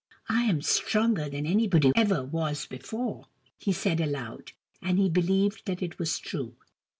[0.29, 3.27] "I am stronger than anybody ever was before!"
[3.63, 4.53] he said aloud.
[4.81, 6.55] And he believed that it was true.